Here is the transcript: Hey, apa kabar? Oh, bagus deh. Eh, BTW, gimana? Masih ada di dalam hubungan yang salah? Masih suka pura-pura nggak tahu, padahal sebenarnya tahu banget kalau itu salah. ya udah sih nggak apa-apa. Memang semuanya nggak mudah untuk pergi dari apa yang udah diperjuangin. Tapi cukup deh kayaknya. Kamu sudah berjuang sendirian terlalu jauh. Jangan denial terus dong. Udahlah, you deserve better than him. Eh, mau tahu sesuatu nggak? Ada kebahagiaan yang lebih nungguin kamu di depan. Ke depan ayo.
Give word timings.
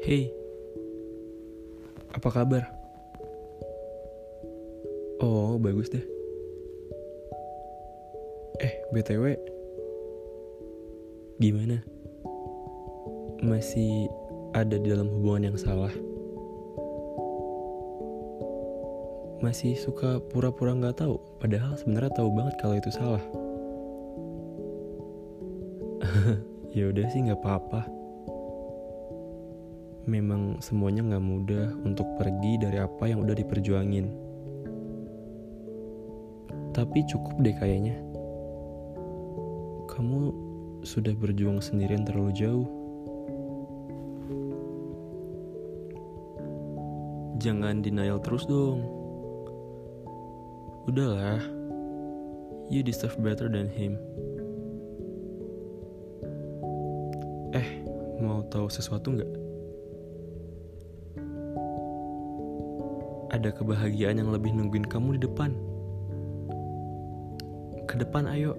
Hey, 0.00 0.32
apa 2.16 2.32
kabar? 2.32 2.64
Oh, 5.20 5.60
bagus 5.60 5.92
deh. 5.92 6.00
Eh, 8.64 8.80
BTW, 8.96 9.36
gimana? 11.36 11.84
Masih 13.44 14.08
ada 14.56 14.80
di 14.80 14.88
dalam 14.88 15.12
hubungan 15.12 15.52
yang 15.52 15.60
salah? 15.60 15.92
Masih 19.44 19.76
suka 19.76 20.16
pura-pura 20.32 20.72
nggak 20.80 20.96
tahu, 20.96 21.20
padahal 21.44 21.76
sebenarnya 21.76 22.16
tahu 22.16 22.32
banget 22.32 22.56
kalau 22.56 22.80
itu 22.80 22.88
salah. 22.88 23.20
ya 26.72 26.88
udah 26.88 27.04
sih 27.12 27.20
nggak 27.20 27.36
apa-apa. 27.44 27.99
Memang 30.08 30.56
semuanya 30.64 31.04
nggak 31.04 31.24
mudah 31.24 31.66
untuk 31.84 32.08
pergi 32.16 32.56
dari 32.56 32.80
apa 32.80 33.04
yang 33.04 33.20
udah 33.20 33.36
diperjuangin. 33.36 34.06
Tapi 36.72 37.04
cukup 37.04 37.36
deh 37.44 37.52
kayaknya. 37.58 37.98
Kamu 39.90 40.32
sudah 40.80 41.12
berjuang 41.12 41.60
sendirian 41.60 42.08
terlalu 42.08 42.32
jauh. 42.32 42.68
Jangan 47.40 47.84
denial 47.84 48.20
terus 48.24 48.48
dong. 48.48 48.84
Udahlah, 50.88 51.40
you 52.72 52.80
deserve 52.80 53.16
better 53.20 53.52
than 53.52 53.68
him. 53.68 54.00
Eh, 57.52 57.82
mau 58.22 58.46
tahu 58.48 58.70
sesuatu 58.70 59.12
nggak? 59.16 59.49
Ada 63.30 63.54
kebahagiaan 63.54 64.18
yang 64.18 64.34
lebih 64.34 64.50
nungguin 64.50 64.90
kamu 64.90 65.18
di 65.18 65.20
depan. 65.26 65.54
Ke 67.86 67.94
depan 67.98 68.26
ayo. 68.26 68.58